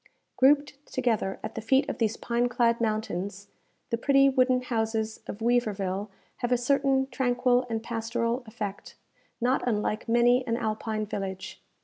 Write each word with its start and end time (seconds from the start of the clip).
Grouped 0.35 0.83
together 0.91 1.39
at 1.43 1.53
the 1.53 1.61
feet 1.61 1.87
of 1.87 1.99
these 1.99 2.17
pine 2.17 2.49
clad 2.49 2.81
mountains, 2.81 3.49
the 3.91 3.99
pretty 3.99 4.29
wooden 4.29 4.63
houses 4.63 5.19
of 5.27 5.41
Weaverville 5.43 6.09
have 6.37 6.51
a 6.51 6.57
certain 6.57 7.05
tranquil 7.11 7.67
and 7.69 7.83
pastoral 7.83 8.41
effect, 8.47 8.95
not 9.39 9.61
unlike 9.67 10.09
many 10.09 10.43
an 10.47 10.57
Alpine 10.57 11.05
village. 11.05 11.61